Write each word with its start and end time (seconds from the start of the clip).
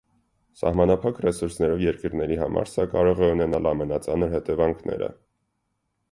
Սահմանափակ 0.59 1.19
ռեսուրսներով 1.25 1.83
երկրների 1.83 2.37
համար 2.43 2.71
սա 2.71 2.85
կարող 2.93 3.21
է 3.27 3.29
ունենալ 3.33 3.69
ամենածանր 3.73 4.33
հետևանքները։ 4.37 5.11